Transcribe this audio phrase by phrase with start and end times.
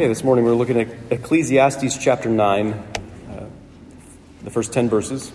[0.00, 3.46] Okay, this morning we're looking at Ecclesiastes chapter 9, uh,
[4.42, 5.30] the first 10 verses.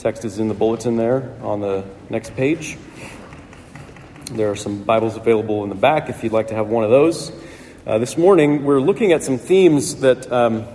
[0.00, 2.78] Text is in the bulletin there on the next page.
[4.32, 6.90] There are some Bibles available in the back if you'd like to have one of
[6.90, 7.30] those.
[7.86, 10.66] Uh, this morning we're looking at some themes that um,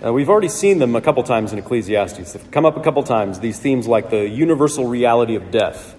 [0.00, 2.34] uh, we've already seen them a couple times in Ecclesiastes.
[2.34, 5.96] They've come up a couple times, these themes like the universal reality of death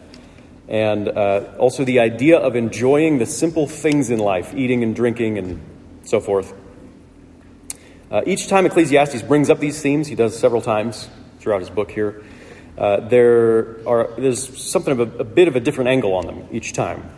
[0.69, 5.37] and uh, also the idea of enjoying the simple things in life, eating and drinking
[5.37, 5.72] and
[6.13, 6.53] so forth.
[8.11, 11.09] Uh, each time Ecclesiastes brings up these themes, he does several times
[11.39, 12.21] throughout his book here,
[12.77, 16.47] uh, there are, there's something of a, a bit of a different angle on them
[16.51, 17.09] each time.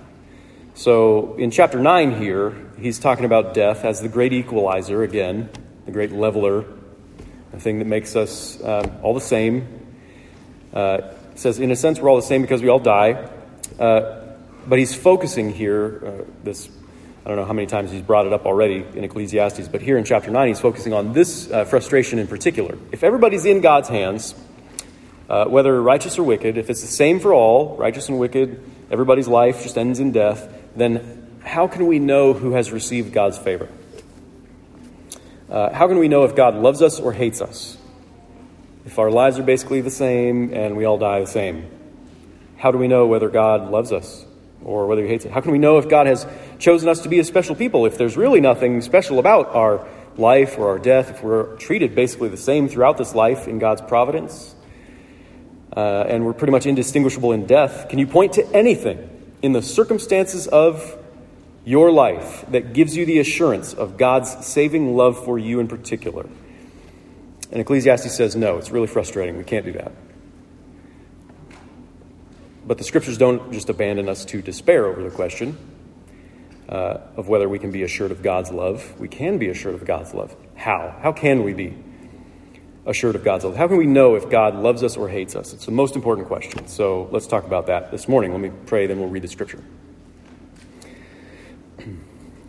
[0.76, 5.50] So in chapter 9 here, he's talking about death as the great equalizer, again,
[5.86, 6.64] the great leveler,
[7.52, 9.68] the thing that makes us um, all the same.
[10.74, 11.02] Uh,
[11.36, 13.30] says, in a sense, we're all the same because we all die.
[13.78, 14.22] Uh,
[14.66, 16.70] but he's focusing here, uh, this
[17.26, 19.98] I don't know how many times he's brought it up already in Ecclesiastes, but here
[19.98, 22.78] in chapter 9, he's focusing on this uh, frustration in particular.
[22.92, 24.36] If everybody's in God's hands,
[25.28, 29.28] uh, whether righteous or wicked, if it's the same for all, righteous and wicked, everybody's
[29.28, 33.70] life just ends in death, then how can we know who has received God's favor?
[35.50, 37.76] Uh, how can we know if God loves us or hates us?
[38.86, 41.72] If our lives are basically the same and we all die the same,
[42.58, 44.25] how do we know whether God loves us
[44.66, 45.32] or whether he hates it?
[45.32, 46.28] How can we know if God has
[46.60, 50.58] chosen us to be a special people if there's really nothing special about our life
[50.58, 54.56] or our death, if we're treated basically the same throughout this life in God's providence,
[55.76, 57.90] uh, and we're pretty much indistinguishable in death?
[57.90, 59.10] Can you point to anything
[59.42, 60.98] in the circumstances of
[61.66, 66.28] your life that gives you the assurance of God's saving love for you in particular?
[67.52, 69.38] And Ecclesiastes says, no, it's really frustrating.
[69.38, 69.92] We can't do that.
[72.66, 75.58] But the scriptures don't just abandon us to despair over the question
[76.68, 79.00] uh, of whether we can be assured of God's love.
[79.00, 80.36] We can be assured of God's love.
[80.56, 80.96] How?
[81.02, 81.78] How can we be
[82.86, 83.56] assured of God's love?
[83.56, 85.54] How can we know if God loves us or hates us?
[85.54, 86.68] It's the most important question.
[86.68, 88.32] So let's talk about that this morning.
[88.32, 89.64] Let me pray, then we'll read the scripture.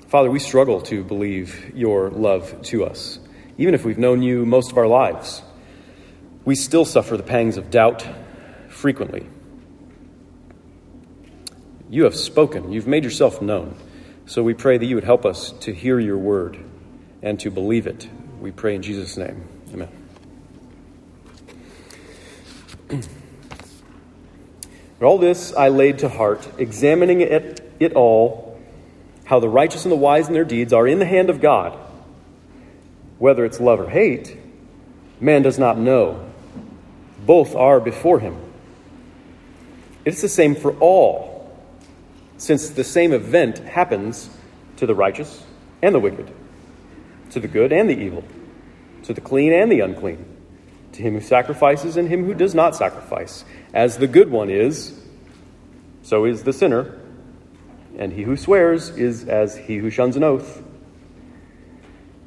[0.08, 3.18] Father, we struggle to believe your love to us.
[3.58, 5.42] Even if we've known you most of our lives,
[6.46, 8.06] we still suffer the pangs of doubt
[8.68, 9.26] frequently.
[11.88, 13.76] You have spoken, you've made yourself known.
[14.26, 16.58] So we pray that you would help us to hear your word
[17.22, 18.08] and to believe it.
[18.40, 19.46] We pray in Jesus' name.
[19.72, 19.88] Amen.
[25.00, 28.60] all this I laid to heart, examining it, it all,
[29.24, 31.78] how the righteous and the wise in their deeds are in the hand of God.
[33.18, 34.36] Whether it's love or hate,
[35.20, 36.28] man does not know.
[37.24, 38.36] Both are before him.
[40.04, 41.35] It's the same for all
[42.38, 44.30] since the same event happens
[44.76, 45.44] to the righteous
[45.82, 46.30] and the wicked,
[47.30, 48.24] to the good and the evil,
[49.04, 50.24] to the clean and the unclean,
[50.92, 53.44] to him who sacrifices and him who does not sacrifice.
[53.72, 54.98] As the good one is,
[56.02, 56.98] so is the sinner,
[57.98, 60.62] and he who swears is as he who shuns an oath.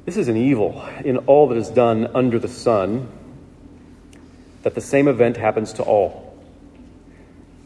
[0.04, 3.08] This is an evil in all that is done under the sun,
[4.62, 6.29] that the same event happens to all.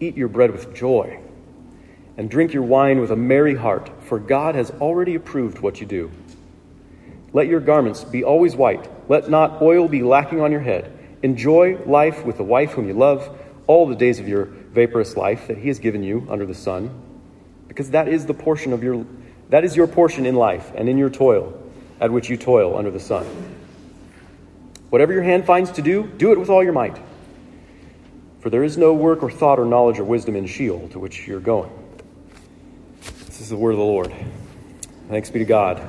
[0.00, 1.18] Eat your bread with joy,
[2.16, 5.86] and drink your wine with a merry heart, for God has already approved what you
[5.86, 6.10] do.
[7.32, 10.92] Let your garments be always white, let not oil be lacking on your head.
[11.22, 13.28] Enjoy life with the wife whom you love
[13.66, 16.90] all the days of your vaporous life that he has given you under the sun,
[17.66, 19.04] because that is the portion of your
[19.50, 21.58] that is your portion in life and in your toil,
[22.00, 23.26] at which you toil under the sun.
[24.90, 26.98] Whatever your hand finds to do, do it with all your might
[28.40, 31.26] for there is no work or thought or knowledge or wisdom in Sheol to which
[31.26, 31.70] you're going.
[33.26, 34.12] This is the word of the Lord.
[35.08, 35.82] Thanks be to God.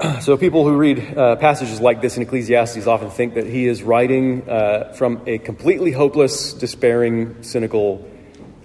[0.20, 3.82] So, people who read uh, passages like this in Ecclesiastes often think that he is
[3.82, 8.06] writing uh, from a completely hopeless, despairing, cynical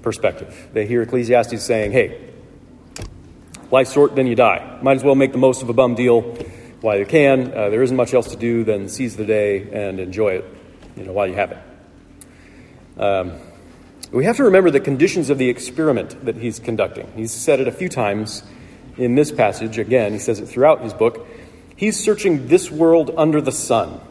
[0.01, 0.69] perspective.
[0.73, 2.29] They hear Ecclesiastes saying, hey,
[3.71, 4.79] life's short, then you die.
[4.81, 6.21] Might as well make the most of a bum deal
[6.81, 7.53] while you can.
[7.53, 10.45] Uh, there isn't much else to do than seize the day and enjoy it
[10.97, 11.68] you know, while you have it.
[12.99, 13.39] Um,
[14.11, 17.11] we have to remember the conditions of the experiment that he's conducting.
[17.15, 18.43] He's said it a few times
[18.97, 21.25] in this passage, again, he says it throughout his book,
[21.77, 24.01] he's searching this world under the sun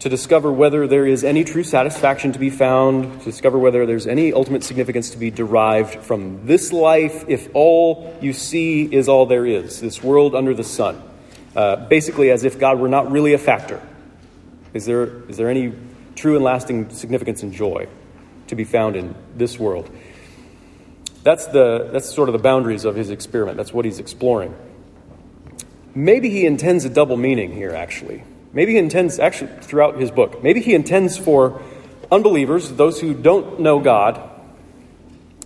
[0.00, 4.06] to discover whether there is any true satisfaction to be found, to discover whether there's
[4.06, 9.26] any ultimate significance to be derived from this life if all you see is all
[9.26, 11.00] there is, this world under the sun.
[11.54, 13.80] Uh, basically, as if God were not really a factor.
[14.74, 15.72] Is there, is there any
[16.14, 17.88] true and lasting significance and joy
[18.48, 19.90] to be found in this world?
[21.22, 23.56] That's, the, that's sort of the boundaries of his experiment.
[23.56, 24.54] That's what he's exploring.
[25.94, 28.24] Maybe he intends a double meaning here, actually.
[28.52, 31.62] Maybe he intends, actually, throughout his book, maybe he intends for
[32.12, 34.20] unbelievers, those who don't know God,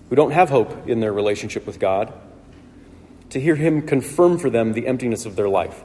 [0.09, 2.12] who don't have hope in their relationship with God,
[3.31, 5.82] to hear him confirm for them the emptiness of their life.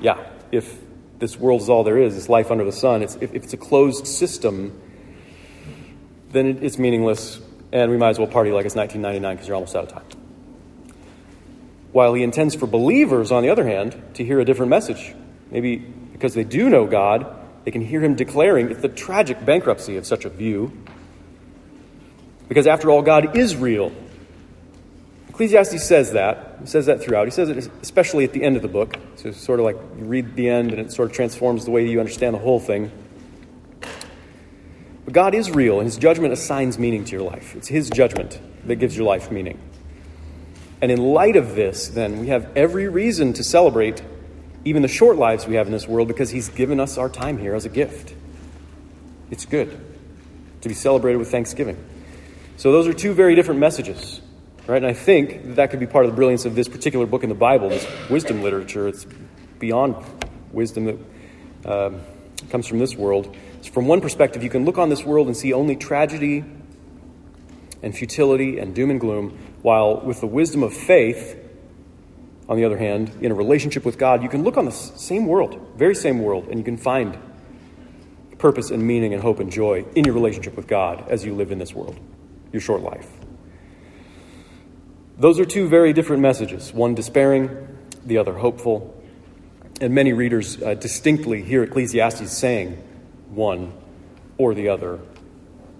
[0.00, 0.78] Yeah, if
[1.24, 3.54] this world is all there is, this life under the sun, it's, if, if it's
[3.54, 4.78] a closed system,
[6.32, 7.40] then it, it's meaningless
[7.72, 10.04] and we might as well party like it's 1999 because you're almost out of time.
[11.92, 15.14] While he intends for believers, on the other hand, to hear a different message.
[15.50, 17.34] Maybe because they do know God,
[17.64, 20.76] they can hear him declaring it's the tragic bankruptcy of such a view.
[22.48, 23.92] Because after all, God is real.
[25.34, 26.58] Ecclesiastes says that.
[26.60, 27.26] He says that throughout.
[27.26, 28.94] He says it especially at the end of the book.
[29.16, 31.72] So it's sort of like you read the end and it sort of transforms the
[31.72, 32.92] way you understand the whole thing.
[35.04, 37.56] But God is real, and His judgment assigns meaning to your life.
[37.56, 39.60] It's His judgment that gives your life meaning.
[40.80, 44.02] And in light of this, then, we have every reason to celebrate
[44.64, 47.38] even the short lives we have in this world because He's given us our time
[47.38, 48.14] here as a gift.
[49.32, 49.78] It's good
[50.60, 51.76] to be celebrated with thanksgiving.
[52.56, 54.20] So, those are two very different messages,
[54.66, 54.76] right?
[54.76, 57.28] And I think that, could be part of the brilliance of this particular book in
[57.28, 58.88] the Bible, this wisdom literature.
[58.88, 59.06] It's
[59.58, 59.96] beyond
[60.52, 60.98] wisdom that
[61.66, 62.00] um,
[62.50, 63.36] comes from this world.
[63.62, 66.44] So from one perspective, you can look on this world and see only tragedy
[67.82, 71.38] and futility and doom and gloom, while with the wisdom of faith,
[72.48, 75.26] on the other hand, in a relationship with God, you can look on the same
[75.26, 77.18] world, very same world, and you can find
[78.38, 81.52] purpose and meaning and hope and joy in your relationship with God as you live
[81.52, 81.98] in this world,
[82.52, 83.23] your short life.
[85.16, 87.68] Those are two very different messages one despairing,
[88.04, 88.90] the other hopeful.
[89.80, 92.82] And many readers uh, distinctly hear Ecclesiastes saying,
[93.30, 93.72] one
[94.38, 95.00] or the other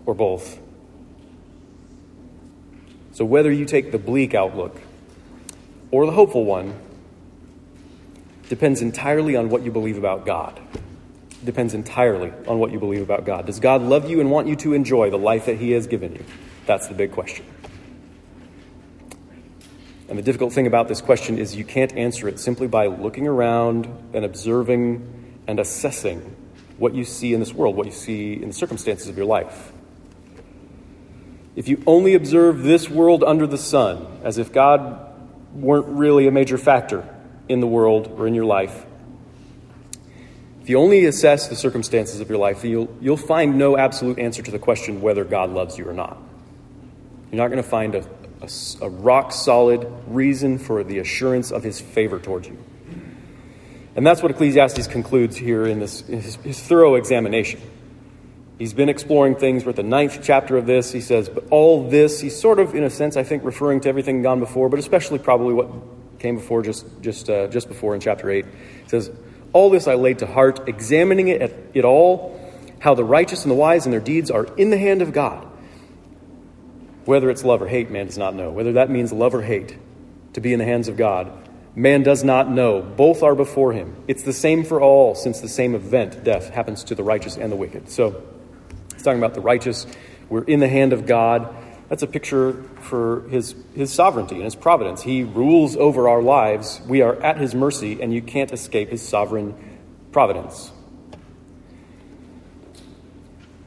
[0.05, 0.59] or both.
[3.13, 4.81] So, whether you take the bleak outlook
[5.91, 6.75] or the hopeful one
[8.49, 10.61] depends entirely on what you believe about God.
[11.45, 13.47] Depends entirely on what you believe about God.
[13.47, 16.15] Does God love you and want you to enjoy the life that He has given
[16.15, 16.25] you?
[16.67, 17.45] That's the big question.
[20.09, 23.27] And the difficult thing about this question is you can't answer it simply by looking
[23.27, 26.37] around and observing and assessing
[26.79, 29.73] what you see in this world, what you see in the circumstances of your life.
[31.57, 35.13] If you only observe this world under the sun, as if God
[35.55, 37.09] weren't really a major factor
[37.49, 38.85] in the world or in your life,
[40.61, 44.43] if you only assess the circumstances of your life, you'll, you'll find no absolute answer
[44.43, 46.17] to the question whether God loves you or not.
[47.31, 48.05] You're not going to find a,
[48.45, 52.57] a, a rock solid reason for the assurance of his favor towards you.
[53.97, 57.61] And that's what Ecclesiastes concludes here in this his, his thorough examination.
[58.59, 59.65] He's been exploring things.
[59.65, 60.93] We're at the ninth chapter of this.
[60.93, 63.89] He says, but all this, he's sort of, in a sense, I think, referring to
[63.89, 65.69] everything gone before, but especially probably what
[66.21, 68.47] came before, just just uh, just before in chapter eight.
[68.83, 69.11] He says,
[69.53, 72.41] all this I laid to heart, examining it, it all,
[72.81, 75.47] how the righteous and the wise and their deeds are in the hand of God.
[77.05, 78.51] Whether it's love or hate, man does not know.
[78.51, 79.77] Whether that means love or hate,
[80.33, 81.31] to be in the hands of God,
[81.77, 82.83] Man does not know.
[82.83, 83.97] Both are before him.
[84.07, 87.51] It's the same for all, since the same event, death, happens to the righteous and
[87.51, 87.91] the wicked.
[87.91, 88.23] So
[88.93, 89.87] he's talking about the righteous.
[90.29, 91.53] We're in the hand of God.
[91.89, 95.03] That's a picture for his, his sovereignty and his providence.
[95.03, 96.81] He rules over our lives.
[96.87, 99.81] We are at his mercy, and you can't escape his sovereign
[100.13, 100.71] providence.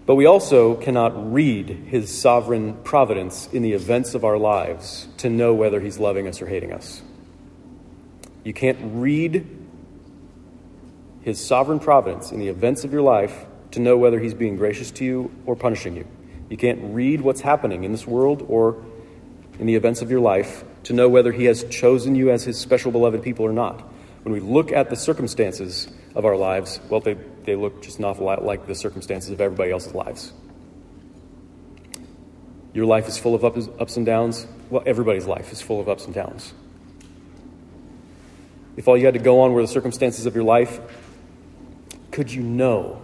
[0.07, 5.29] But we also cannot read his sovereign providence in the events of our lives to
[5.29, 7.01] know whether he's loving us or hating us.
[8.45, 9.45] You can't read
[11.23, 14.91] his sovereign providence in the events of your life to know whether he's being gracious
[14.91, 16.07] to you or punishing you.
[16.49, 18.81] You can't read what's happening in this world or
[19.59, 22.57] in the events of your life to know whether he has chosen you as his
[22.57, 23.81] special beloved people or not.
[24.23, 28.05] When we look at the circumstances of our lives, well, they, they look just an
[28.05, 30.31] awful lot like the circumstances of everybody else's lives.
[32.73, 34.45] Your life is full of ups and downs.
[34.69, 36.53] Well, everybody's life is full of ups and downs
[38.77, 40.79] if all you had to go on were the circumstances of your life,
[42.11, 43.01] could you know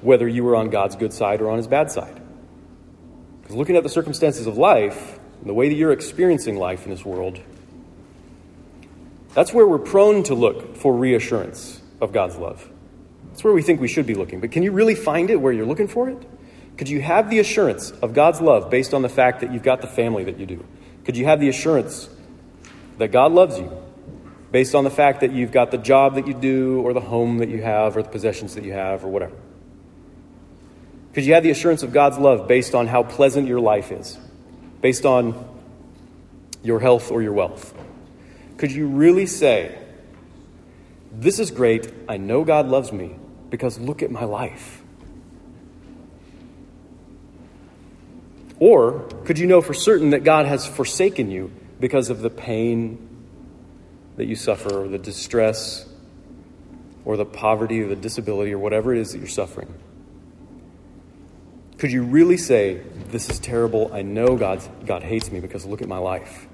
[0.00, 2.20] whether you were on God's good side or on his bad side?
[3.40, 6.90] Because looking at the circumstances of life, and the way that you're experiencing life in
[6.90, 7.38] this world,
[9.34, 12.68] that's where we're prone to look for reassurance of God's love.
[13.28, 14.40] That's where we think we should be looking.
[14.40, 16.18] But can you really find it where you're looking for it?
[16.76, 19.80] Could you have the assurance of God's love based on the fact that you've got
[19.80, 20.64] the family that you do?
[21.04, 22.10] Could you have the assurance
[22.98, 23.72] that God loves you
[24.50, 27.38] based on the fact that you've got the job that you do, or the home
[27.38, 29.34] that you have, or the possessions that you have, or whatever?
[31.14, 34.18] Could you have the assurance of God's love based on how pleasant your life is,
[34.82, 35.48] based on
[36.62, 37.74] your health or your wealth?
[38.58, 39.78] Could you really say,
[41.12, 43.16] This is great, I know God loves me,
[43.50, 44.82] because look at my life?
[48.58, 53.08] Or could you know for certain that God has forsaken you because of the pain
[54.16, 55.86] that you suffer, or the distress,
[57.04, 59.74] or the poverty, or the disability, or whatever it is that you're suffering?
[61.78, 65.82] Could you really say, This is terrible, I know God's, God hates me because look
[65.82, 66.46] at my life?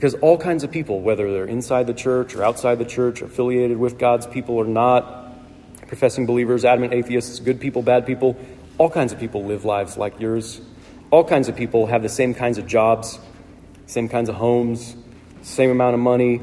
[0.00, 3.76] Because all kinds of people, whether they're inside the church or outside the church, affiliated
[3.76, 5.34] with God's people or not,
[5.88, 8.34] professing believers, adamant atheists, good people, bad people,
[8.78, 10.62] all kinds of people live lives like yours.
[11.10, 13.18] All kinds of people have the same kinds of jobs,
[13.84, 14.96] same kinds of homes,
[15.42, 16.40] same amount of money,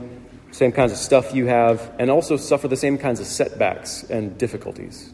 [0.51, 4.37] same kinds of stuff you have, and also suffer the same kinds of setbacks and
[4.37, 5.11] difficulties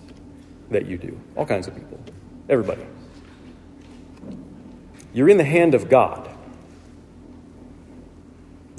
[0.69, 1.17] that you do.
[1.37, 1.97] All kinds of people.
[2.49, 2.85] Everybody.
[5.13, 6.32] You're in the hand of God.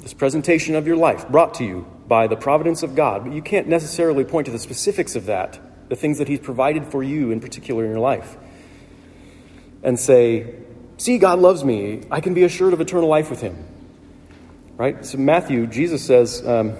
[0.05, 3.41] This presentation of your life brought to you by the providence of God, but you
[3.41, 5.59] can't necessarily point to the specifics of that,
[5.89, 8.37] the things that He's provided for you in particular in your life,
[9.81, 10.57] and say,
[10.97, 12.03] See, God loves me.
[12.11, 13.65] I can be assured of eternal life with Him.
[14.77, 15.03] Right?
[15.03, 16.77] So, Matthew, Jesus says um,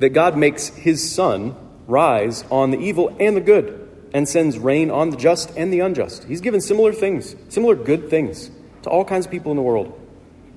[0.00, 1.54] that God makes His sun
[1.86, 5.78] rise on the evil and the good and sends rain on the just and the
[5.78, 6.24] unjust.
[6.24, 8.50] He's given similar things, similar good things
[8.82, 9.96] to all kinds of people in the world,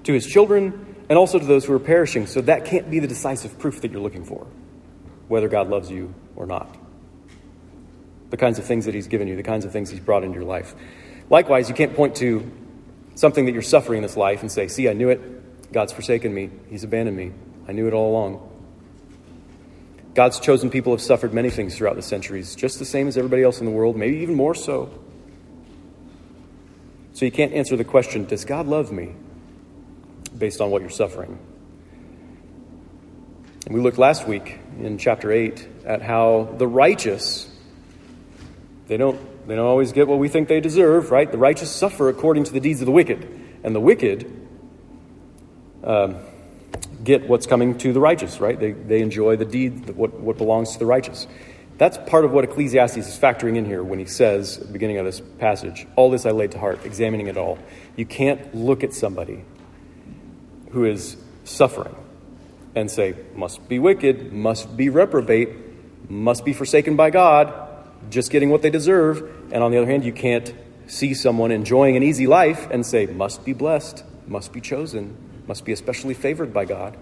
[0.06, 2.28] to His children and also to those who are perishing.
[2.28, 4.48] So that can't be the decisive proof that you're looking for,
[5.28, 6.76] whether God loves you or not.
[8.30, 10.36] The kinds of things that He's given you, the kinds of things He's brought into
[10.36, 10.76] your life.
[11.30, 12.52] Likewise, you can't point to
[13.16, 15.72] something that you're suffering in this life and say, See, I knew it.
[15.72, 16.50] God's forsaken me.
[16.70, 17.32] He's abandoned me.
[17.68, 18.50] I knew it all along.
[20.14, 23.42] God's chosen people have suffered many things throughout the centuries, just the same as everybody
[23.42, 24.94] else in the world, maybe even more so.
[27.14, 29.16] So you can't answer the question, Does God love me?
[30.38, 31.38] Based on what you're suffering.
[33.66, 37.50] And we looked last week in chapter 8 at how the righteous,
[38.88, 41.32] they don't, they don't always get what we think they deserve, right?
[41.32, 43.42] The righteous suffer according to the deeds of the wicked.
[43.64, 44.30] And the wicked
[45.84, 46.18] um,
[47.04, 48.60] get what's coming to the righteous, right?
[48.60, 51.28] They, they enjoy the deed, what, what belongs to the righteous.
[51.78, 54.98] That's part of what Ecclesiastes is factoring in here when he says, at the beginning
[54.98, 57.58] of this passage, all this I laid to heart, examining it all.
[57.96, 59.44] You can't look at somebody
[60.74, 61.96] who is suffering
[62.76, 65.50] and say, must be wicked, must be reprobate,
[66.10, 67.54] must be forsaken by God,
[68.10, 69.22] just getting what they deserve.
[69.52, 70.54] And on the other hand, you can't
[70.88, 75.16] see someone enjoying an easy life and say, must be blessed, must be chosen,
[75.48, 76.98] must be especially favored by God.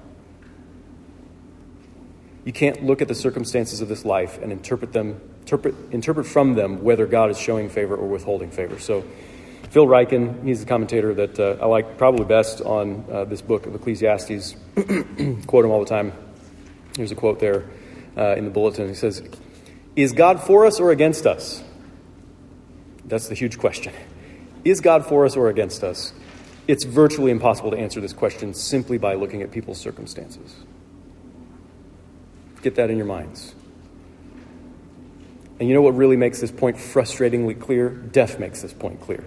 [2.44, 6.56] You can't look at the circumstances of this life and interpret them, interpret, interpret from
[6.56, 8.80] them whether God is showing favor or withholding favor.
[8.80, 9.06] So
[9.70, 13.66] Phil Ryken, he's the commentator that uh, I like probably best on uh, this book
[13.66, 14.56] of Ecclesiastes.
[15.48, 16.12] quote him all the time.
[16.96, 17.70] Here's a quote there
[18.18, 18.90] uh, in the bulletin.
[18.90, 19.24] He says,
[19.96, 21.64] Is God for us or against us?
[23.06, 23.94] That's the huge question.
[24.66, 26.14] Is God for us or against us?
[26.68, 30.56] It's virtually impossible to answer this question simply by looking at people's circumstances.
[32.62, 33.56] Get that in your minds.
[35.60, 37.90] And you know what really makes this point frustratingly clear?
[37.90, 39.24] Death makes this point clear.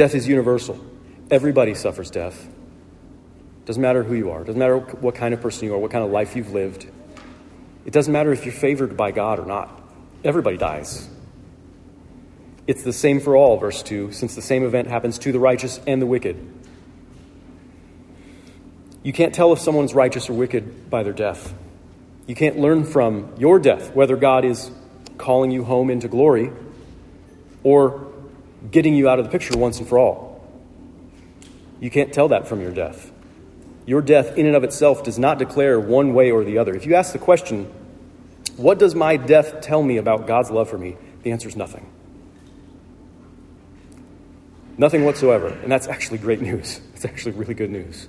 [0.00, 0.82] Death is universal.
[1.30, 2.48] Everybody suffers death.
[3.66, 6.02] Doesn't matter who you are, doesn't matter what kind of person you are, what kind
[6.02, 6.88] of life you've lived.
[7.84, 9.68] It doesn't matter if you're favored by God or not.
[10.24, 11.06] Everybody dies.
[12.66, 15.78] It's the same for all, verse 2, since the same event happens to the righteous
[15.86, 16.38] and the wicked.
[19.02, 21.52] You can't tell if someone's righteous or wicked by their death.
[22.26, 24.70] You can't learn from your death whether God is
[25.18, 26.52] calling you home into glory
[27.62, 28.09] or
[28.70, 30.30] getting you out of the picture once and for all.
[31.80, 33.10] You can't tell that from your death.
[33.86, 36.74] Your death, in and of itself, does not declare one way or the other.
[36.74, 37.72] If you ask the question,
[38.56, 40.96] What does my death tell me about God's love for me?
[41.22, 41.86] the answer is nothing.
[44.78, 45.48] Nothing whatsoever.
[45.48, 46.80] And that's actually great news.
[47.00, 48.08] It's actually really good news.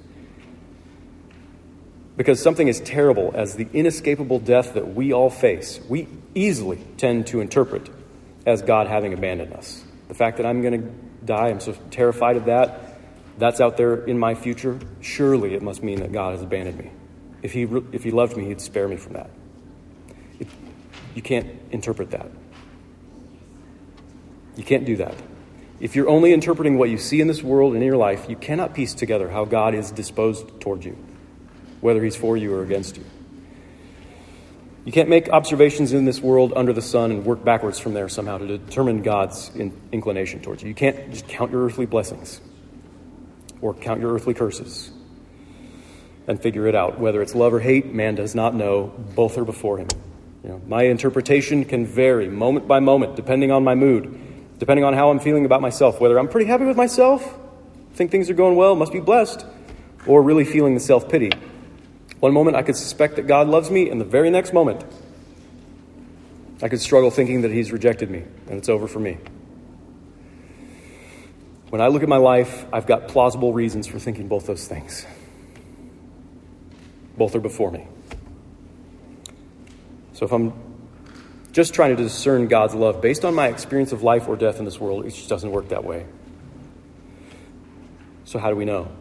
[2.18, 7.28] Because something as terrible as the inescapable death that we all face, we easily tend
[7.28, 7.90] to interpret
[8.46, 9.82] as God having abandoned us.
[10.12, 10.92] The fact that I'm going to
[11.24, 12.98] die, I'm so terrified of that.
[13.38, 14.78] That's out there in my future.
[15.00, 16.92] Surely it must mean that God has abandoned me.
[17.42, 17.62] If he,
[17.94, 19.30] if he loved me, he'd spare me from that.
[20.38, 20.50] It,
[21.16, 22.30] you can't interpret that.
[24.58, 25.16] You can't do that.
[25.80, 28.36] If you're only interpreting what you see in this world and in your life, you
[28.36, 30.98] cannot piece together how God is disposed toward you,
[31.80, 33.06] whether he's for you or against you.
[34.84, 38.10] You can't make observations in this world under the sun and work backwards from there
[38.10, 40.70] somehow to determine God's in- inclination towards you.
[40.70, 42.42] You can't just count your earthly blessings
[43.62, 44.90] or count your earthly curses
[46.28, 47.00] and figure it out.
[47.00, 48.92] Whether it's love or hate, man does not know.
[49.16, 49.88] Both are before him.
[50.44, 54.20] You know, my interpretation can vary moment by moment, depending on my mood,
[54.58, 57.38] depending on how I'm feeling about myself, whether I'm pretty happy with myself,
[57.94, 59.46] think things are going well, must be blessed,
[60.08, 61.30] or really feeling the self pity
[62.22, 64.86] one moment I could suspect that God loves me, and the very next moment
[66.62, 69.18] I could struggle thinking that He's rejected me and it's over for me.
[71.70, 75.06] When I look at my life, I've got plausible reasons for thinking both those things.
[77.18, 77.88] Both are before me.
[80.14, 80.54] So if I'm
[81.54, 84.66] just trying to discern God's love based on my experience of life or death in
[84.66, 86.06] this world, it just doesn't work that way.
[88.26, 88.92] So, how do we know?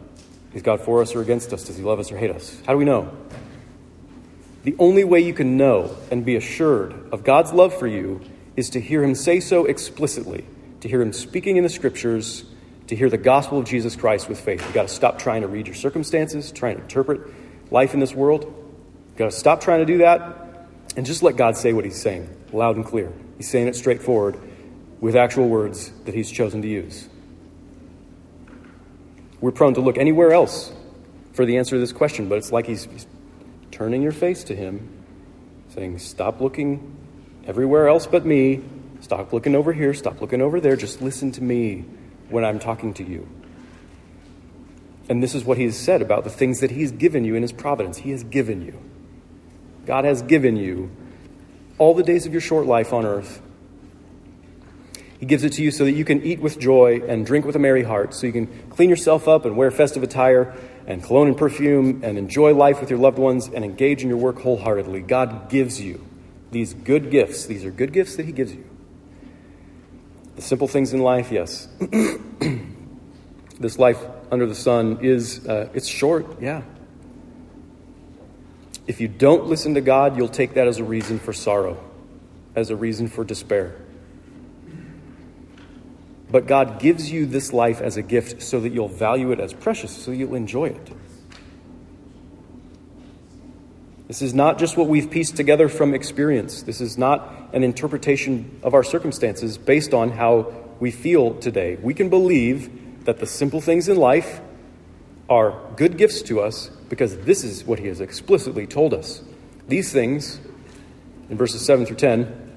[0.53, 1.63] Is God for us or against us?
[1.63, 2.61] Does he love us or hate us?
[2.65, 3.11] How do we know?
[4.63, 8.21] The only way you can know and be assured of God's love for you
[8.55, 10.45] is to hear him say so explicitly,
[10.81, 12.45] to hear him speaking in the scriptures,
[12.87, 14.61] to hear the gospel of Jesus Christ with faith.
[14.63, 17.21] You've got to stop trying to read your circumstances, trying to interpret
[17.71, 18.43] life in this world.
[18.43, 20.67] You've got to stop trying to do that
[20.97, 23.11] and just let God say what he's saying, loud and clear.
[23.37, 24.37] He's saying it straightforward
[24.99, 27.07] with actual words that he's chosen to use.
[29.41, 30.71] We're prone to look anywhere else
[31.33, 33.07] for the answer to this question, but it's like he's, he's
[33.71, 35.03] turning your face to him,
[35.69, 36.95] saying, Stop looking
[37.47, 38.61] everywhere else but me.
[39.01, 39.95] Stop looking over here.
[39.95, 40.75] Stop looking over there.
[40.75, 41.85] Just listen to me
[42.29, 43.27] when I'm talking to you.
[45.09, 47.41] And this is what he has said about the things that he's given you in
[47.41, 47.97] his providence.
[47.97, 48.79] He has given you.
[49.87, 50.91] God has given you
[51.79, 53.41] all the days of your short life on earth
[55.21, 57.55] he gives it to you so that you can eat with joy and drink with
[57.55, 60.55] a merry heart, so you can clean yourself up and wear festive attire
[60.87, 64.17] and cologne and perfume and enjoy life with your loved ones and engage in your
[64.17, 65.01] work wholeheartedly.
[65.01, 66.03] God gives you
[66.49, 67.45] these good gifts.
[67.45, 68.67] These are good gifts that He gives you.
[70.37, 71.67] The simple things in life, yes.
[73.59, 76.63] this life under the sun is uh, it's short, yeah.
[78.87, 81.79] If you don't listen to God, you'll take that as a reason for sorrow,
[82.55, 83.80] as a reason for despair.
[86.31, 89.53] But God gives you this life as a gift so that you'll value it as
[89.53, 90.91] precious, so you'll enjoy it.
[94.07, 96.63] This is not just what we've pieced together from experience.
[96.63, 101.77] This is not an interpretation of our circumstances based on how we feel today.
[101.81, 104.41] We can believe that the simple things in life
[105.29, 109.21] are good gifts to us because this is what He has explicitly told us.
[109.69, 110.41] These things,
[111.29, 112.51] in verses 7 through 10,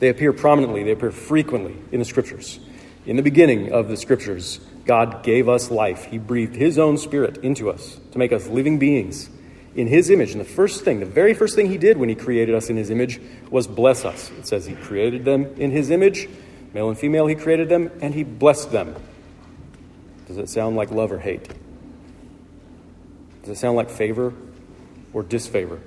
[0.00, 2.58] they appear prominently, they appear frequently in the Scriptures.
[3.06, 6.06] In the beginning of the scriptures, God gave us life.
[6.06, 9.28] He breathed His own spirit into us to make us living beings
[9.74, 10.32] in His image.
[10.32, 12.76] And the first thing, the very first thing He did when He created us in
[12.76, 14.30] His image was bless us.
[14.38, 16.28] It says He created them in His image,
[16.72, 18.94] male and female, He created them, and He blessed them.
[20.26, 21.46] Does it sound like love or hate?
[23.42, 24.32] Does it sound like favor
[25.12, 25.78] or disfavor?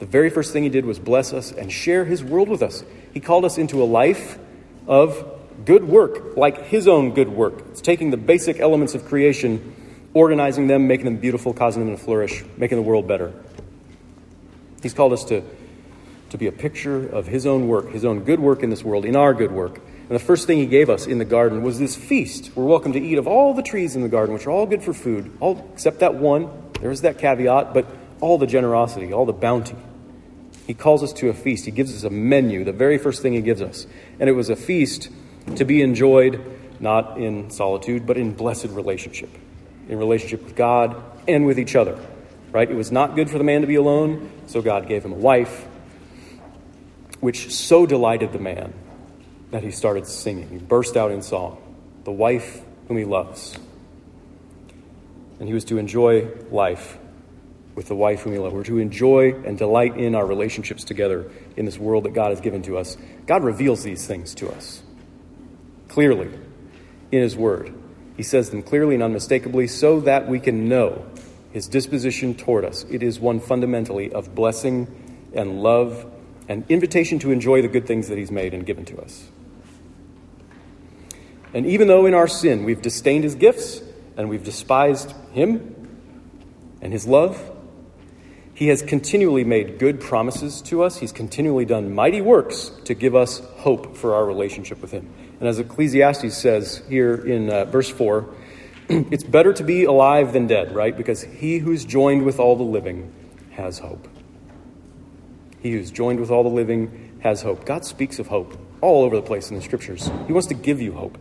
[0.00, 2.82] The very first thing He did was bless us and share His world with us.
[3.14, 4.40] He called us into a life
[4.88, 7.64] of good work, like his own good work.
[7.70, 9.74] It's taking the basic elements of creation,
[10.14, 13.32] organizing them, making them beautiful, causing them to flourish, making the world better.
[14.82, 15.42] He's called us to,
[16.30, 19.04] to be a picture of his own work, his own good work in this world,
[19.04, 19.76] in our good work.
[19.76, 22.50] And the first thing he gave us in the garden was this feast.
[22.54, 24.82] We're welcome to eat of all the trees in the garden, which are all good
[24.82, 26.50] for food, all except that one.
[26.80, 27.86] There's that caveat, but
[28.20, 29.76] all the generosity, all the bounty.
[30.66, 31.64] He calls us to a feast.
[31.64, 33.86] He gives us a menu, the very first thing he gives us.
[34.20, 35.08] And it was a feast
[35.56, 36.40] to be enjoyed
[36.82, 39.30] not in solitude, but in blessed relationship,
[39.88, 41.98] in relationship with God and with each other.
[42.50, 42.70] Right?
[42.70, 45.16] It was not good for the man to be alone, so God gave him a
[45.16, 45.64] wife,
[47.20, 48.74] which so delighted the man
[49.52, 50.48] that he started singing.
[50.48, 51.56] He burst out in song,
[52.04, 53.56] the wife whom he loves.
[55.38, 56.98] And he was to enjoy life
[57.74, 58.54] with the wife whom he loved.
[58.54, 62.40] We're to enjoy and delight in our relationships together in this world that God has
[62.40, 62.96] given to us.
[63.26, 64.82] God reveals these things to us
[65.92, 66.30] clearly
[67.10, 67.72] in His Word.
[68.16, 71.06] He says them clearly and unmistakably so that we can know
[71.52, 72.84] His disposition toward us.
[72.90, 74.88] It is one fundamentally of blessing
[75.34, 76.10] and love
[76.48, 79.28] and invitation to enjoy the good things that He's made and given to us.
[81.54, 83.82] And even though in our sin we've disdained his gifts
[84.16, 86.00] and we've despised him
[86.80, 87.50] and his love,
[88.54, 90.98] he has continually made good promises to us.
[90.98, 95.12] He's continually done mighty works to give us hope for our relationship with him.
[95.42, 98.32] And as Ecclesiastes says here in uh, verse 4,
[98.88, 100.96] it's better to be alive than dead, right?
[100.96, 103.12] Because he who's joined with all the living
[103.50, 104.06] has hope.
[105.60, 107.64] He who's joined with all the living has hope.
[107.64, 110.08] God speaks of hope all over the place in the scriptures.
[110.28, 111.18] He wants to give you hope.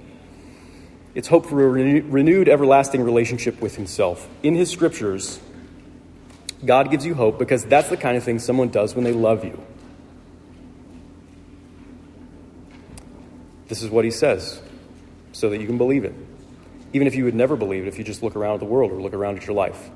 [1.15, 4.29] It's hope for a renewed, everlasting relationship with Himself.
[4.43, 5.39] In His scriptures,
[6.63, 9.43] God gives you hope because that's the kind of thing someone does when they love
[9.43, 9.60] you.
[13.71, 14.62] This is what He says
[15.31, 16.13] so that you can believe it.
[16.91, 18.91] Even if you would never believe it if you just look around at the world
[18.91, 19.89] or look around at your life.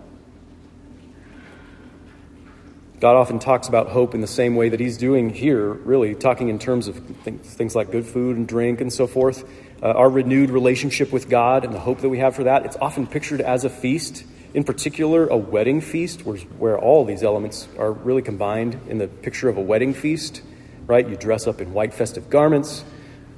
[3.01, 6.47] God often talks about hope in the same way that He's doing here, really, talking
[6.47, 9.43] in terms of things like good food and drink and so forth.
[9.83, 12.77] Uh, our renewed relationship with God and the hope that we have for that, it's
[12.79, 17.67] often pictured as a feast, in particular, a wedding feast, where, where all these elements
[17.77, 20.41] are really combined in the picture of a wedding feast,
[20.88, 21.05] right?
[21.05, 22.85] You dress up in white festive garments,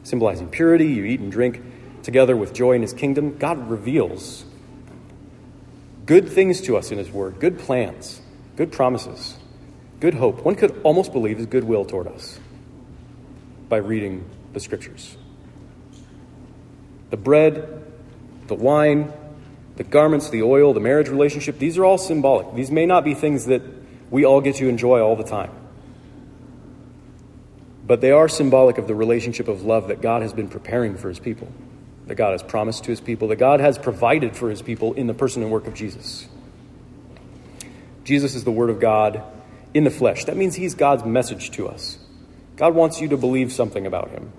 [0.08, 1.62] symbolizing purity, you eat and drink
[2.04, 3.38] together with joy in His kingdom.
[3.38, 4.46] God reveals
[6.06, 8.22] good things to us in His Word, good plans,
[8.56, 9.38] good promises
[10.00, 10.44] good hope.
[10.44, 12.40] One could almost believe his goodwill toward us
[13.70, 15.18] by reading the scriptures.
[17.10, 17.84] The bread,
[18.48, 19.12] the wine,
[19.76, 22.54] the garments, the oil, the marriage relationship, these are all symbolic.
[22.56, 23.62] These may not be things that
[24.10, 25.52] we all get to enjoy all the time.
[27.88, 31.08] But they are symbolic of the relationship of love that God has been preparing for
[31.08, 31.48] his people,
[32.08, 35.08] that God has promised to his people, that God has provided for his people in
[35.08, 36.28] the person and work of Jesus.
[38.04, 39.24] Jesus is the Word of God
[39.74, 40.26] in the flesh.
[40.26, 41.98] That means he's God's message to us.
[42.58, 44.32] God wants you to believe something about him.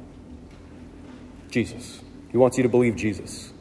[1.51, 2.01] Jesus.
[2.31, 3.53] He wants you to believe Jesus.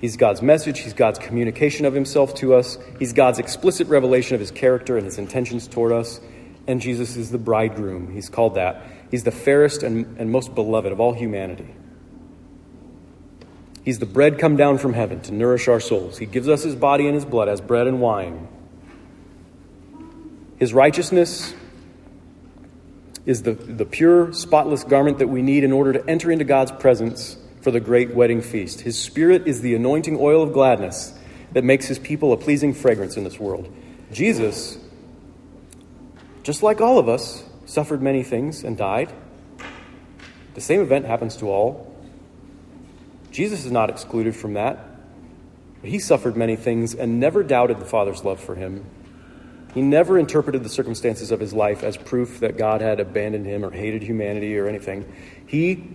[0.00, 4.40] He's God's message, He's God's communication of Himself to us, He's God's explicit revelation of
[4.40, 6.20] His character and His intentions toward us.
[6.66, 8.12] And Jesus is the bridegroom.
[8.12, 8.84] He's called that.
[9.10, 11.74] He's the fairest and, and most beloved of all humanity.
[13.84, 16.18] He's the bread come down from heaven to nourish our souls.
[16.18, 18.48] He gives us His body and His blood as bread and wine
[20.60, 21.54] his righteousness
[23.24, 26.70] is the, the pure, spotless garment that we need in order to enter into God's
[26.70, 28.82] presence for the great wedding feast.
[28.82, 31.18] His spirit is the anointing oil of gladness
[31.52, 33.74] that makes his people a pleasing fragrance in this world.
[34.12, 34.76] Jesus,
[36.42, 39.12] just like all of us, suffered many things and died.
[40.54, 41.86] The same event happens to all.
[43.30, 44.86] Jesus is not excluded from that.
[45.82, 48.84] He suffered many things and never doubted the Father's love for him
[49.74, 53.64] he never interpreted the circumstances of his life as proof that God had abandoned him
[53.64, 55.10] or hated humanity or anything.
[55.46, 55.88] He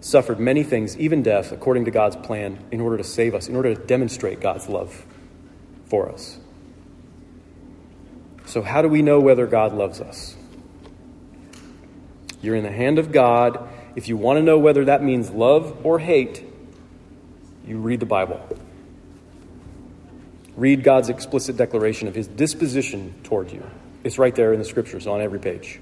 [0.00, 3.54] suffered many things, even death, according to God's plan, in order to save us, in
[3.54, 5.04] order to demonstrate God's love
[5.86, 6.38] for us.
[8.50, 10.34] So, how do we know whether God loves us?
[12.42, 13.68] You're in the hand of God.
[13.94, 16.42] If you want to know whether that means love or hate,
[17.64, 18.40] you read the Bible.
[20.56, 23.64] Read God's explicit declaration of his disposition toward you.
[24.02, 25.80] It's right there in the scriptures on every page.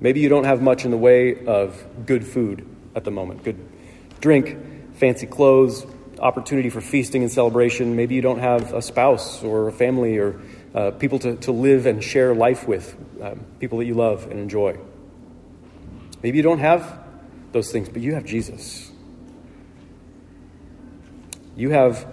[0.00, 3.58] Maybe you don't have much in the way of good food at the moment, good
[4.22, 4.56] drink,
[4.94, 5.84] fancy clothes,
[6.18, 7.94] opportunity for feasting and celebration.
[7.94, 10.40] Maybe you don't have a spouse or a family or
[10.74, 14.38] uh, people to, to live and share life with, um, people that you love and
[14.38, 14.78] enjoy.
[16.22, 17.00] Maybe you don't have
[17.52, 18.90] those things, but you have Jesus.
[21.56, 22.06] You have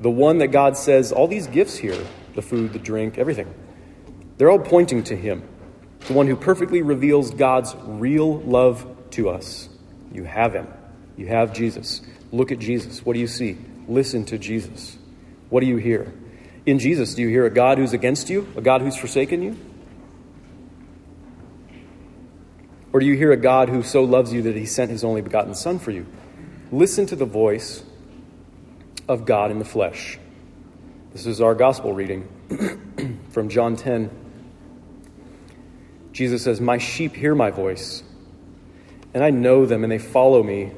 [0.00, 1.98] the one that God says, all these gifts here
[2.34, 3.52] the food, the drink, everything
[4.38, 5.42] they're all pointing to Him,
[6.06, 9.68] the one who perfectly reveals God's real love to us.
[10.12, 10.68] You have Him,
[11.16, 12.02] you have Jesus.
[12.32, 13.04] Look at Jesus.
[13.04, 13.56] What do you see?
[13.88, 14.98] Listen to Jesus.
[15.48, 16.12] What do you hear?
[16.66, 19.56] In Jesus, do you hear a God who's against you, a God who's forsaken you?
[22.92, 25.22] Or do you hear a God who so loves you that he sent his only
[25.22, 26.06] begotten Son for you?
[26.72, 27.84] Listen to the voice
[29.08, 30.18] of God in the flesh.
[31.12, 32.28] This is our gospel reading
[33.30, 34.10] from John 10.
[36.12, 38.02] Jesus says, My sheep hear my voice,
[39.14, 40.72] and I know them, and they follow me,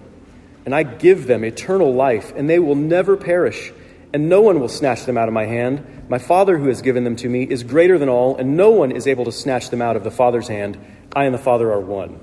[0.66, 3.72] and I give them eternal life, and they will never perish,
[4.12, 6.06] and no one will snatch them out of my hand.
[6.08, 8.90] My Father, who has given them to me, is greater than all, and no one
[8.90, 10.78] is able to snatch them out of the Father's hand.
[11.14, 12.20] I and the Father are one.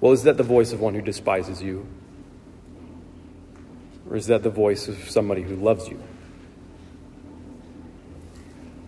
[0.00, 1.86] Well, is that the voice of one who despises you?
[4.08, 6.02] Or is that the voice of somebody who loves you?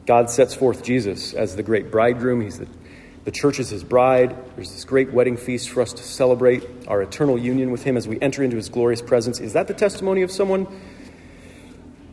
[0.06, 2.40] God sets forth Jesus as the great bridegroom.
[2.40, 2.66] He's the
[3.24, 4.34] The church is his bride.
[4.56, 8.08] There's this great wedding feast for us to celebrate our eternal union with him as
[8.08, 9.40] we enter into his glorious presence.
[9.40, 10.66] Is that the testimony of someone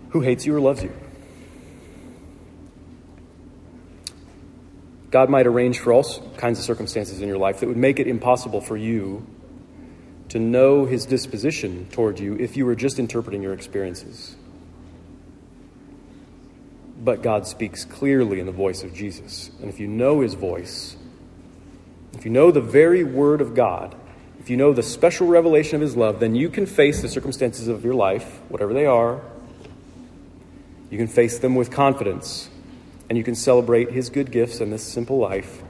[0.10, 0.91] who hates you or loves you?
[5.10, 6.04] God might arrange for all
[6.36, 9.26] kinds of circumstances in your life that would make it impossible for you
[10.30, 14.36] to know his disposition toward you if you were just interpreting your experiences.
[17.08, 19.50] But God speaks clearly in the voice of Jesus.
[19.62, 20.98] And if you know his voice,
[22.12, 23.96] if you know the very word of God,
[24.41, 27.70] if you know the special revelation of his love, then you can face the circumstances
[27.70, 29.22] of your life, whatever they are.
[30.89, 32.50] You can face them with confidence
[33.08, 35.63] and you can celebrate his good gifts in this simple life,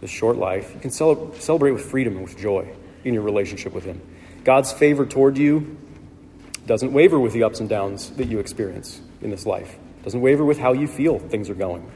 [0.00, 0.72] this short life.
[0.72, 2.66] You can cel- celebrate with freedom and with joy
[3.04, 4.00] in your relationship with him.
[4.44, 5.76] God's favor toward you
[6.64, 9.76] doesn't waver with the ups and downs that you experience in this life.
[10.02, 11.90] Doesn't waver with how you feel things are going.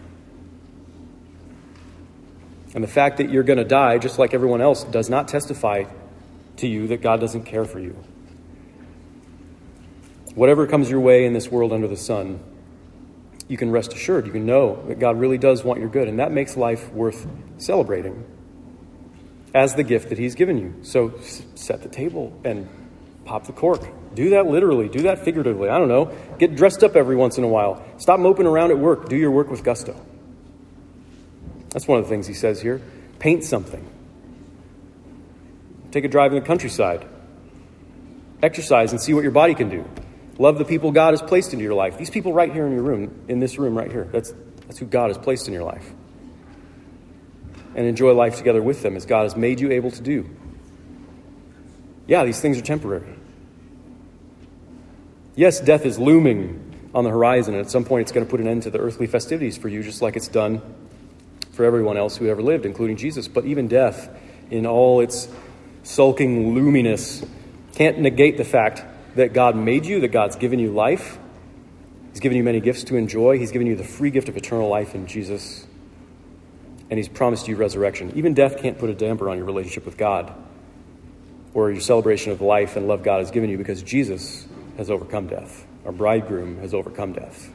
[2.74, 5.84] And the fact that you're going to die just like everyone else does not testify
[6.56, 7.96] to you that God doesn't care for you.
[10.34, 12.40] Whatever comes your way in this world under the sun,
[13.46, 16.18] you can rest assured, you can know that God really does want your good, and
[16.18, 17.26] that makes life worth
[17.58, 18.24] celebrating
[19.54, 20.74] as the gift that He's given you.
[20.82, 21.14] So
[21.54, 22.68] set the table and
[23.24, 23.80] pop the cork.
[24.14, 25.68] Do that literally, do that figuratively.
[25.68, 26.14] I don't know.
[26.38, 27.84] Get dressed up every once in a while.
[27.98, 29.08] Stop moping around at work.
[29.08, 30.00] Do your work with gusto.
[31.70, 32.80] That's one of the things he says here.
[33.18, 33.84] Paint something.
[35.90, 37.06] Take a drive in the countryside.
[38.42, 39.88] Exercise and see what your body can do.
[40.38, 41.96] Love the people God has placed into your life.
[41.96, 44.32] These people right here in your room, in this room right here, that's,
[44.66, 45.88] that's who God has placed in your life.
[47.74, 50.28] And enjoy life together with them as God has made you able to do.
[52.06, 53.14] Yeah, these things are temporary.
[55.36, 56.60] Yes, death is looming
[56.94, 58.78] on the horizon, and at some point it's going to put an end to the
[58.78, 60.62] earthly festivities for you, just like it's done
[61.52, 63.26] for everyone else who ever lived, including Jesus.
[63.26, 64.08] But even death,
[64.50, 65.28] in all its
[65.82, 67.26] sulking loominess,
[67.72, 68.84] can't negate the fact
[69.16, 71.18] that God made you, that God's given you life.
[72.10, 73.38] He's given you many gifts to enjoy.
[73.38, 75.66] He's given you the free gift of eternal life in Jesus.
[76.90, 78.12] And He's promised you resurrection.
[78.14, 80.32] Even death can't put a damper on your relationship with God
[81.54, 85.28] or your celebration of life and love God has given you because Jesus has overcome
[85.28, 85.64] death.
[85.86, 87.50] Our bridegroom has overcome death.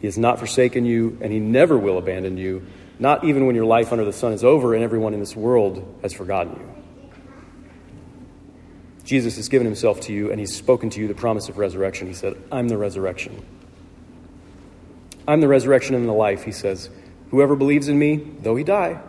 [0.00, 2.66] He has not forsaken you, and He never will abandon you,
[2.98, 5.98] not even when your life under the sun is over and everyone in this world
[6.02, 6.70] has forgotten you.
[9.04, 12.06] Jesus has given himself to you and he's spoken to you the promise of resurrection.
[12.06, 13.44] He said, I'm the resurrection.
[15.26, 16.90] I'm the resurrection and the life, he says.
[17.30, 19.00] Whoever believes in me, though he die,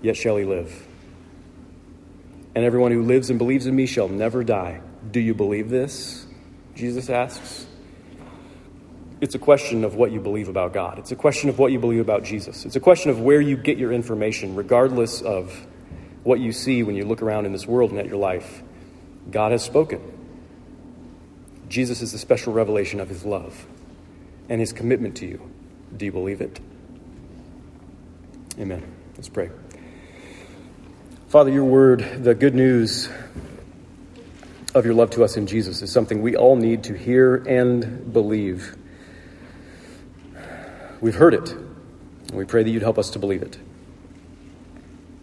[0.00, 0.87] yet shall he live.
[2.58, 4.80] And everyone who lives and believes in me shall never die.
[5.12, 6.26] Do you believe this?
[6.74, 7.68] Jesus asks.
[9.20, 10.98] It's a question of what you believe about God.
[10.98, 12.64] It's a question of what you believe about Jesus.
[12.64, 15.68] It's a question of where you get your information, regardless of
[16.24, 18.60] what you see when you look around in this world and at your life.
[19.30, 20.00] God has spoken.
[21.68, 23.68] Jesus is the special revelation of his love
[24.48, 25.48] and his commitment to you.
[25.96, 26.58] Do you believe it?
[28.58, 28.82] Amen.
[29.14, 29.48] Let's pray.
[31.28, 33.10] Father, your word, the good news
[34.74, 38.10] of your love to us in Jesus, is something we all need to hear and
[38.14, 38.74] believe.
[41.02, 43.58] We've heard it, and we pray that you'd help us to believe it.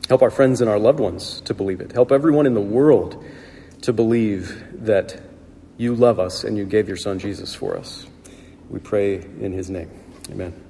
[0.08, 1.92] Help our friends and our loved ones to believe it.
[1.92, 3.26] Help everyone in the world
[3.82, 5.20] to believe that
[5.78, 8.06] you love us and you gave your son Jesus for us.
[8.70, 9.90] We pray in his name.
[10.30, 10.65] Amen.